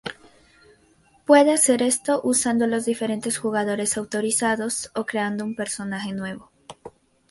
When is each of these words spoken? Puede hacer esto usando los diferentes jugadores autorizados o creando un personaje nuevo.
Puede 1.27 1.51
hacer 1.53 1.83
esto 1.83 2.21
usando 2.23 2.65
los 2.65 2.85
diferentes 2.85 3.37
jugadores 3.37 3.97
autorizados 3.99 4.89
o 4.95 5.05
creando 5.05 5.45
un 5.45 5.53
personaje 5.55 6.11
nuevo. 6.11 6.51